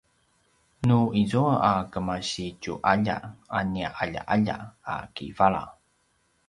[0.87, 3.17] nu izua a kemasitju’alja
[3.59, 4.57] a nia ’alja’alja
[4.93, 5.63] a kivala